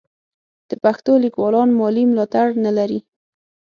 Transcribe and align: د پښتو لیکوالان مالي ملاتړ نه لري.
د 0.69 0.71
پښتو 0.83 1.11
لیکوالان 1.25 1.69
مالي 1.79 2.03
ملاتړ 2.11 2.47
نه 2.65 2.71
لري. 2.77 2.99